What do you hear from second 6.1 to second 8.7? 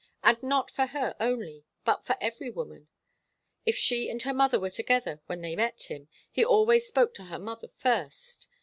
he always spoke to her mother first.